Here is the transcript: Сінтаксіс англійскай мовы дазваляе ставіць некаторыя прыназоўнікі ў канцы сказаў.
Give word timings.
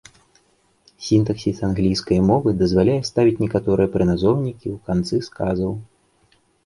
Сінтаксіс 1.07 1.57
англійскай 1.67 2.19
мовы 2.29 2.49
дазваляе 2.61 2.97
ставіць 3.11 3.37
некаторыя 3.43 3.87
прыназоўнікі 3.97 4.67
ў 4.77 4.79
канцы 4.89 5.15
сказаў. 5.29 5.71